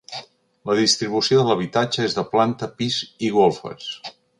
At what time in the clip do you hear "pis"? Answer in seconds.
2.83-3.01